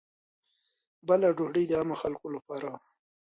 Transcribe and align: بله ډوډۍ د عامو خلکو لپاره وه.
بله 1.07 1.27
ډوډۍ 1.37 1.63
د 1.67 1.71
عامو 1.79 1.95
خلکو 2.03 2.27
لپاره 2.35 2.67
وه. 2.71 2.79